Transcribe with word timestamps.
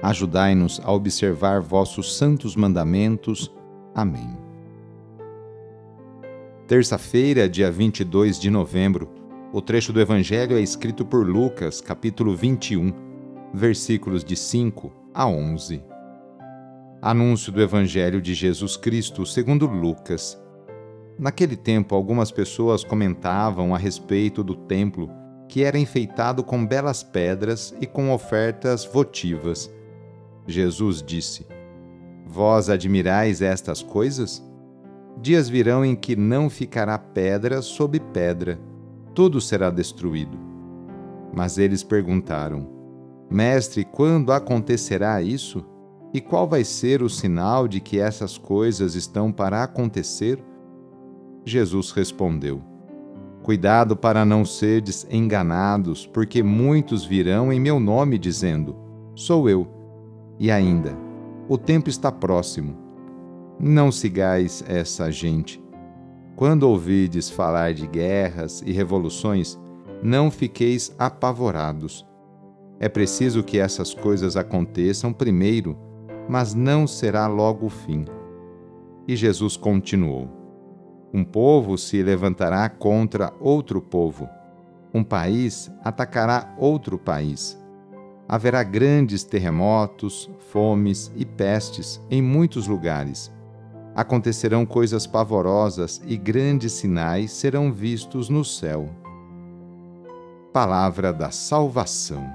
Ajudai-nos 0.00 0.80
a 0.84 0.92
observar 0.92 1.60
vossos 1.60 2.16
santos 2.16 2.54
mandamentos. 2.54 3.52
Amém. 3.94 4.36
Terça-feira, 6.68 7.48
dia 7.48 7.70
22 7.70 8.38
de 8.38 8.48
novembro, 8.48 9.10
o 9.52 9.60
trecho 9.60 9.92
do 9.92 10.00
Evangelho 10.00 10.56
é 10.56 10.60
escrito 10.60 11.04
por 11.04 11.26
Lucas, 11.26 11.80
capítulo 11.80 12.36
21, 12.36 12.92
versículos 13.52 14.22
de 14.22 14.36
5 14.36 14.92
a 15.12 15.26
11. 15.26 15.82
Anúncio 17.02 17.50
do 17.50 17.60
Evangelho 17.60 18.20
de 18.20 18.34
Jesus 18.34 18.76
Cristo 18.76 19.26
segundo 19.26 19.66
Lucas. 19.66 20.40
Naquele 21.18 21.56
tempo, 21.56 21.96
algumas 21.96 22.30
pessoas 22.30 22.84
comentavam 22.84 23.74
a 23.74 23.78
respeito 23.78 24.44
do 24.44 24.54
templo, 24.54 25.10
que 25.48 25.64
era 25.64 25.78
enfeitado 25.78 26.44
com 26.44 26.64
belas 26.64 27.02
pedras 27.02 27.74
e 27.80 27.86
com 27.86 28.12
ofertas 28.12 28.84
votivas 28.84 29.68
Jesus 30.48 31.02
disse: 31.02 31.46
Vós 32.26 32.70
admirais 32.70 33.42
estas 33.42 33.82
coisas? 33.82 34.42
Dias 35.20 35.46
virão 35.46 35.84
em 35.84 35.94
que 35.94 36.16
não 36.16 36.48
ficará 36.48 36.98
pedra 36.98 37.60
sobre 37.60 38.00
pedra, 38.00 38.58
tudo 39.14 39.40
será 39.42 39.68
destruído. 39.68 40.38
Mas 41.34 41.58
eles 41.58 41.82
perguntaram: 41.82 42.66
Mestre, 43.30 43.84
quando 43.84 44.32
acontecerá 44.32 45.20
isso? 45.20 45.62
E 46.14 46.20
qual 46.22 46.48
vai 46.48 46.64
ser 46.64 47.02
o 47.02 47.10
sinal 47.10 47.68
de 47.68 47.80
que 47.80 48.00
essas 48.00 48.38
coisas 48.38 48.94
estão 48.94 49.30
para 49.30 49.62
acontecer? 49.62 50.42
Jesus 51.44 51.90
respondeu: 51.90 52.62
Cuidado 53.42 53.94
para 53.94 54.24
não 54.24 54.46
serdes 54.46 55.06
enganados, 55.10 56.06
porque 56.06 56.42
muitos 56.42 57.04
virão 57.04 57.52
em 57.52 57.60
meu 57.60 57.78
nome 57.78 58.16
dizendo: 58.16 58.74
Sou 59.14 59.50
eu 59.50 59.77
e 60.38 60.50
ainda, 60.50 60.96
o 61.48 61.58
tempo 61.58 61.88
está 61.88 62.12
próximo. 62.12 62.76
Não 63.58 63.90
sigais 63.90 64.62
essa 64.68 65.10
gente. 65.10 65.60
Quando 66.36 66.62
ouvides 66.62 67.28
falar 67.28 67.74
de 67.74 67.86
guerras 67.88 68.62
e 68.64 68.70
revoluções, 68.70 69.58
não 70.00 70.30
fiqueis 70.30 70.94
apavorados. 70.96 72.06
É 72.78 72.88
preciso 72.88 73.42
que 73.42 73.58
essas 73.58 73.92
coisas 73.92 74.36
aconteçam 74.36 75.12
primeiro, 75.12 75.76
mas 76.28 76.54
não 76.54 76.86
será 76.86 77.26
logo 77.26 77.66
o 77.66 77.70
fim. 77.70 78.04
E 79.08 79.16
Jesus 79.16 79.56
continuou: 79.56 80.28
Um 81.12 81.24
povo 81.24 81.76
se 81.76 82.00
levantará 82.00 82.68
contra 82.68 83.32
outro 83.40 83.80
povo, 83.80 84.28
um 84.94 85.02
país 85.02 85.68
atacará 85.82 86.54
outro 86.56 86.96
país 86.96 87.57
haverá 88.28 88.62
grandes 88.62 89.24
terremotos, 89.24 90.30
fomes 90.52 91.10
e 91.16 91.24
pestes 91.24 91.98
em 92.10 92.20
muitos 92.20 92.66
lugares. 92.66 93.32
Acontecerão 93.94 94.66
coisas 94.66 95.06
pavorosas 95.06 96.02
e 96.06 96.16
grandes 96.16 96.72
sinais 96.72 97.32
serão 97.32 97.72
vistos 97.72 98.28
no 98.28 98.44
céu. 98.44 98.90
Palavra 100.52 101.12
da 101.12 101.30
Salvação. 101.30 102.30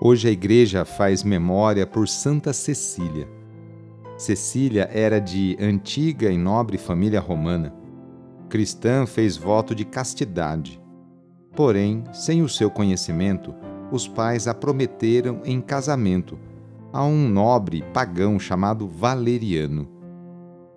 Hoje 0.00 0.28
a 0.28 0.30
Igreja 0.30 0.84
faz 0.84 1.22
memória 1.24 1.86
por 1.86 2.08
Santa 2.08 2.52
Cecília. 2.52 3.28
Cecília 4.16 4.88
era 4.92 5.20
de 5.20 5.56
antiga 5.60 6.30
e 6.30 6.38
nobre 6.38 6.78
família 6.78 7.20
romana. 7.20 7.74
Cristã 8.48 9.06
fez 9.06 9.36
voto 9.36 9.74
de 9.74 9.84
castidade. 9.84 10.80
Porém, 11.54 12.04
sem 12.12 12.42
o 12.42 12.48
seu 12.48 12.70
conhecimento, 12.70 13.54
os 13.94 14.08
pais 14.08 14.48
a 14.48 14.54
prometeram 14.54 15.40
em 15.44 15.60
casamento 15.60 16.38
a 16.92 17.04
um 17.04 17.26
nobre 17.26 17.82
pagão 17.94 18.38
chamado 18.38 18.86
Valeriano. 18.86 19.88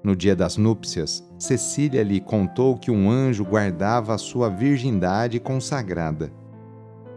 No 0.02 0.16
dia 0.16 0.36
das 0.36 0.56
núpcias, 0.56 1.28
Cecília 1.38 2.04
lhe 2.04 2.22
contou 2.22 2.78
que 2.78 2.90
um 2.90 3.10
anjo 3.10 3.44
guardava 3.44 4.14
a 4.14 4.18
sua 4.18 4.50
virgindade 4.50 5.40
consagrada. 5.40 6.32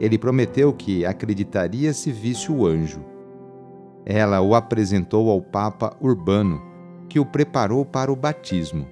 Ele 0.01 0.19
prometeu 0.19 0.73
que 0.73 1.05
acreditaria 1.07 1.93
se 1.93 2.11
visse 2.11 2.51
o 2.51 2.67
anjo. 2.67 3.05
Ela 4.05 4.41
o 4.41 4.55
apresentou 4.55 5.31
ao 5.31 5.41
Papa 5.41 5.97
Urbano, 6.01 6.61
que 7.09 7.21
o 7.21 7.27
preparou 7.27 7.85
para 7.85 8.13
o 8.13 8.17
batismo. 8.17 8.87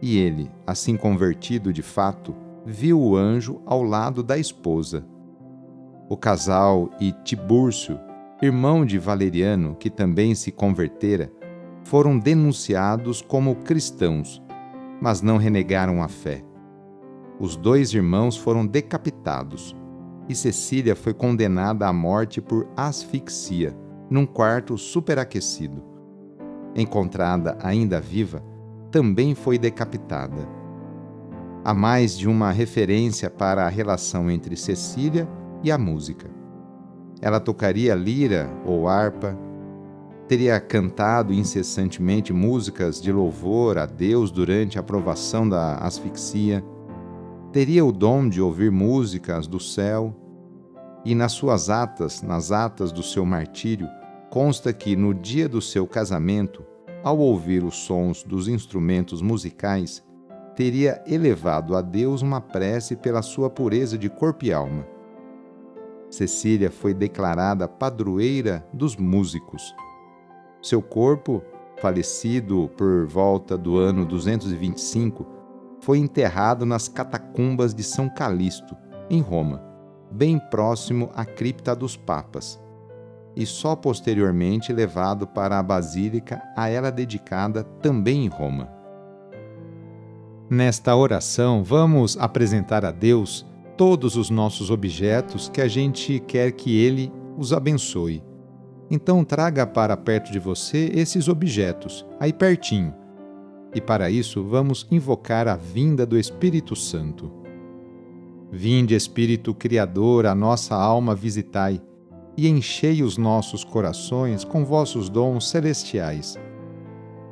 E 0.00 0.18
ele, 0.18 0.50
assim 0.66 0.96
convertido 0.96 1.72
de 1.72 1.82
fato, 1.82 2.34
viu 2.64 3.00
o 3.00 3.16
anjo 3.16 3.60
ao 3.66 3.82
lado 3.82 4.22
da 4.22 4.38
esposa. 4.38 5.04
O 6.10 6.16
casal 6.16 6.88
e 6.98 7.12
Tibúrcio, 7.12 8.00
irmão 8.40 8.82
de 8.82 8.98
Valeriano, 8.98 9.74
que 9.74 9.90
também 9.90 10.34
se 10.34 10.50
convertera, 10.50 11.30
foram 11.84 12.18
denunciados 12.18 13.20
como 13.20 13.56
cristãos, 13.56 14.42
mas 15.02 15.20
não 15.20 15.36
renegaram 15.36 16.02
a 16.02 16.08
fé. 16.08 16.42
Os 17.38 17.56
dois 17.56 17.92
irmãos 17.92 18.38
foram 18.38 18.66
decapitados 18.66 19.76
e 20.28 20.34
Cecília 20.34 20.96
foi 20.96 21.12
condenada 21.12 21.86
à 21.86 21.92
morte 21.92 22.40
por 22.40 22.66
asfixia 22.74 23.76
num 24.10 24.24
quarto 24.24 24.78
superaquecido. 24.78 25.84
Encontrada 26.74 27.58
ainda 27.62 28.00
viva, 28.00 28.42
também 28.90 29.34
foi 29.34 29.58
decapitada. 29.58 30.48
Há 31.62 31.74
mais 31.74 32.16
de 32.16 32.26
uma 32.26 32.50
referência 32.50 33.28
para 33.28 33.66
a 33.66 33.68
relação 33.68 34.30
entre 34.30 34.56
Cecília 34.56 35.28
e 35.62 35.70
a 35.70 35.78
música. 35.78 36.30
Ela 37.20 37.40
tocaria 37.40 37.94
lira 37.94 38.48
ou 38.64 38.88
harpa, 38.88 39.36
teria 40.28 40.60
cantado 40.60 41.32
incessantemente 41.32 42.32
músicas 42.32 43.00
de 43.00 43.10
louvor 43.10 43.78
a 43.78 43.86
Deus 43.86 44.30
durante 44.30 44.78
a 44.78 44.82
provação 44.82 45.48
da 45.48 45.76
asfixia, 45.76 46.64
teria 47.52 47.84
o 47.84 47.90
dom 47.90 48.28
de 48.28 48.40
ouvir 48.40 48.70
músicas 48.70 49.46
do 49.46 49.58
céu, 49.58 50.14
e 51.04 51.14
nas 51.14 51.32
suas 51.32 51.70
atas, 51.70 52.22
nas 52.22 52.52
atas 52.52 52.92
do 52.92 53.02
seu 53.02 53.24
martírio, 53.24 53.88
consta 54.30 54.72
que 54.72 54.94
no 54.94 55.14
dia 55.14 55.48
do 55.48 55.62
seu 55.62 55.86
casamento, 55.86 56.62
ao 57.02 57.18
ouvir 57.18 57.64
os 57.64 57.76
sons 57.76 58.22
dos 58.22 58.48
instrumentos 58.48 59.22
musicais, 59.22 60.04
teria 60.54 61.02
elevado 61.06 61.74
a 61.74 61.80
Deus 61.80 62.20
uma 62.20 62.40
prece 62.40 62.96
pela 62.96 63.22
sua 63.22 63.48
pureza 63.48 63.96
de 63.96 64.10
corpo 64.10 64.44
e 64.44 64.52
alma 64.52 64.84
Cecília 66.10 66.70
foi 66.70 66.94
declarada 66.94 67.68
padroeira 67.68 68.66
dos 68.72 68.96
músicos. 68.96 69.74
Seu 70.62 70.80
corpo, 70.80 71.42
falecido 71.80 72.68
por 72.76 73.06
volta 73.06 73.56
do 73.56 73.76
ano 73.76 74.04
225, 74.04 75.26
foi 75.80 75.98
enterrado 75.98 76.66
nas 76.66 76.88
catacumbas 76.88 77.74
de 77.74 77.82
São 77.82 78.08
Calixto, 78.08 78.76
em 79.10 79.20
Roma, 79.20 79.62
bem 80.10 80.38
próximo 80.38 81.10
à 81.14 81.24
cripta 81.24 81.76
dos 81.76 81.96
papas, 81.96 82.60
e 83.36 83.46
só 83.46 83.76
posteriormente 83.76 84.72
levado 84.72 85.26
para 85.26 85.58
a 85.58 85.62
basílica 85.62 86.42
a 86.56 86.68
ela 86.68 86.90
dedicada 86.90 87.62
também 87.62 88.24
em 88.24 88.28
Roma. 88.28 88.68
Nesta 90.50 90.96
oração, 90.96 91.62
vamos 91.62 92.16
apresentar 92.18 92.84
a 92.84 92.90
Deus 92.90 93.46
todos 93.78 94.16
os 94.16 94.28
nossos 94.28 94.72
objetos 94.72 95.48
que 95.48 95.60
a 95.60 95.68
gente 95.68 96.18
quer 96.18 96.50
que 96.50 96.76
Ele 96.76 97.12
os 97.38 97.52
abençoe. 97.52 98.24
Então 98.90 99.22
traga 99.22 99.64
para 99.64 99.96
perto 99.96 100.32
de 100.32 100.40
você 100.40 100.90
esses 100.92 101.28
objetos, 101.28 102.04
aí 102.18 102.32
pertinho. 102.32 102.92
E 103.72 103.80
para 103.80 104.10
isso 104.10 104.42
vamos 104.42 104.84
invocar 104.90 105.46
a 105.46 105.54
vinda 105.54 106.04
do 106.04 106.18
Espírito 106.18 106.74
Santo. 106.74 107.30
Vinde, 108.50 108.96
Espírito 108.96 109.54
Criador, 109.54 110.26
a 110.26 110.34
nossa 110.34 110.74
alma 110.74 111.14
visitai, 111.14 111.80
e 112.36 112.48
enchei 112.48 113.02
os 113.02 113.16
nossos 113.16 113.62
corações 113.62 114.42
com 114.42 114.64
vossos 114.64 115.08
dons 115.08 115.48
celestiais. 115.50 116.36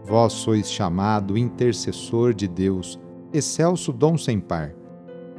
Vós 0.04 0.32
sois 0.32 0.70
chamado 0.70 1.36
intercessor 1.36 2.32
de 2.32 2.46
Deus, 2.46 3.00
excelso 3.32 3.92
dom 3.92 4.16
sem 4.16 4.38
par, 4.38 4.74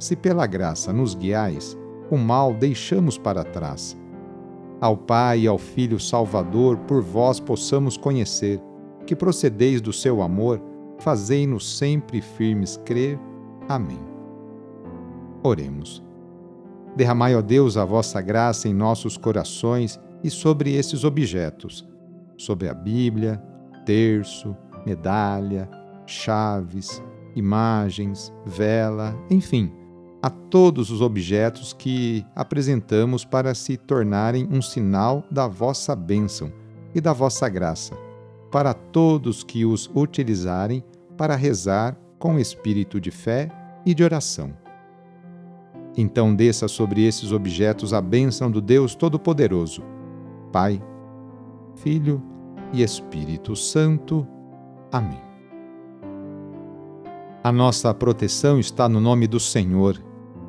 Se 0.00 0.16
pela 0.16 0.48
graça 0.48 0.92
nos 0.92 1.14
guiais, 1.14 1.78
o 2.10 2.16
mal 2.16 2.52
deixamos 2.52 3.16
para 3.16 3.44
trás 3.44 3.96
ao 4.80 4.96
Pai 4.96 5.40
e 5.40 5.46
ao 5.46 5.58
Filho 5.58 6.00
Salvador, 6.00 6.78
por 6.78 7.02
vós 7.02 7.38
possamos 7.38 7.96
conhecer, 7.96 8.60
que 9.06 9.14
procedeis 9.14 9.80
do 9.80 9.92
seu 9.92 10.22
amor, 10.22 10.60
fazei-nos 10.98 11.76
sempre 11.76 12.22
firmes 12.22 12.78
crer. 12.78 13.18
Amém. 13.68 14.00
Oremos. 15.42 16.02
Derramai, 16.96 17.36
ó 17.36 17.42
Deus, 17.42 17.76
a 17.76 17.84
vossa 17.84 18.20
graça 18.20 18.68
em 18.68 18.74
nossos 18.74 19.16
corações 19.16 20.00
e 20.24 20.30
sobre 20.30 20.74
esses 20.74 21.04
objetos, 21.04 21.86
sobre 22.36 22.68
a 22.68 22.74
Bíblia, 22.74 23.40
terço, 23.84 24.56
medalha, 24.86 25.68
chaves, 26.06 27.02
imagens, 27.36 28.32
vela, 28.46 29.14
enfim 29.30 29.79
a 30.22 30.28
todos 30.28 30.90
os 30.90 31.00
objetos 31.00 31.72
que 31.72 32.24
apresentamos 32.36 33.24
para 33.24 33.54
se 33.54 33.76
tornarem 33.76 34.46
um 34.50 34.60
sinal 34.60 35.24
da 35.30 35.46
vossa 35.46 35.96
bênção 35.96 36.52
e 36.94 37.00
da 37.00 37.12
vossa 37.12 37.48
graça, 37.48 37.96
para 38.50 38.74
todos 38.74 39.42
que 39.42 39.64
os 39.64 39.90
utilizarem 39.94 40.84
para 41.16 41.36
rezar 41.36 41.96
com 42.18 42.38
espírito 42.38 43.00
de 43.00 43.10
fé 43.10 43.50
e 43.86 43.94
de 43.94 44.04
oração. 44.04 44.52
Então 45.96 46.34
desça 46.34 46.68
sobre 46.68 47.04
esses 47.04 47.32
objetos 47.32 47.94
a 47.94 48.00
bênção 48.00 48.50
do 48.50 48.60
Deus 48.60 48.94
Todo-Poderoso, 48.94 49.82
Pai, 50.52 50.82
Filho 51.76 52.22
e 52.72 52.82
Espírito 52.82 53.56
Santo. 53.56 54.26
Amém. 54.92 55.20
A 57.42 57.50
nossa 57.50 57.92
proteção 57.94 58.60
está 58.60 58.86
no 58.86 59.00
nome 59.00 59.26
do 59.26 59.40
Senhor 59.40 60.09